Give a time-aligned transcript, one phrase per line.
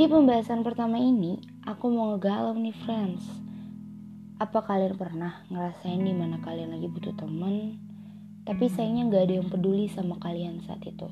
[0.00, 1.36] Di pembahasan pertama ini,
[1.68, 3.20] aku mau ngegalau nih friends.
[4.40, 7.76] Apa kalian pernah ngerasain di mana kalian lagi butuh temen,
[8.48, 11.04] tapi sayangnya gak ada yang peduli sama kalian saat itu?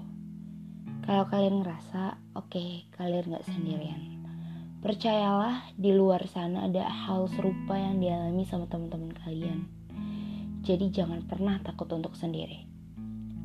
[1.05, 4.25] Kalau kalian ngerasa, oke, okay, kalian gak sendirian.
[4.81, 9.69] Percayalah, di luar sana ada hal serupa yang dialami sama teman-teman kalian.
[10.65, 12.65] Jadi jangan pernah takut untuk sendiri.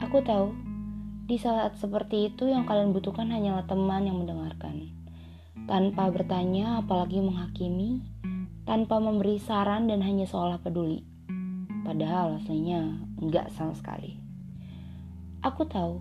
[0.07, 0.55] Aku tahu,
[1.27, 5.02] di saat seperti itu yang kalian butuhkan hanyalah teman yang mendengarkan
[5.65, 8.03] tanpa bertanya apalagi menghakimi,
[8.65, 11.05] tanpa memberi saran dan hanya seolah peduli.
[11.83, 14.17] Padahal aslinya enggak sama sekali.
[15.43, 15.99] Aku tahu,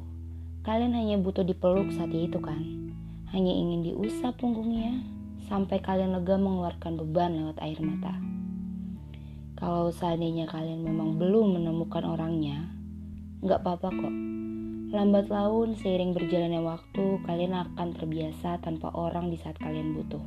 [0.62, 2.62] kalian hanya butuh dipeluk saat itu kan?
[3.34, 5.02] Hanya ingin diusap punggungnya
[5.50, 8.14] sampai kalian lega mengeluarkan beban lewat air mata.
[9.58, 12.70] Kalau seandainya kalian memang belum menemukan orangnya,
[13.42, 14.14] nggak apa-apa kok
[14.92, 20.20] Lambat laun, seiring berjalannya waktu, kalian akan terbiasa tanpa orang di saat kalian butuh.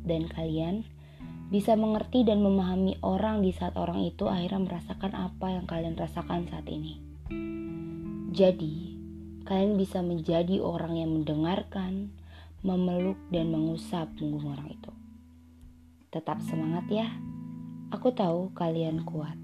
[0.00, 0.80] Dan kalian
[1.52, 6.48] bisa mengerti dan memahami orang di saat orang itu akhirnya merasakan apa yang kalian rasakan
[6.48, 6.96] saat ini.
[8.32, 8.96] Jadi,
[9.44, 12.16] kalian bisa menjadi orang yang mendengarkan,
[12.64, 14.92] memeluk, dan mengusap punggung orang itu.
[16.08, 17.12] Tetap semangat ya.
[17.92, 19.41] Aku tahu kalian kuat.